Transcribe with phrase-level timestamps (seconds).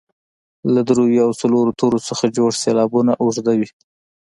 [0.73, 3.69] له دریو او څلورو تورو څخه جوړ سېلابونه اوږده وي.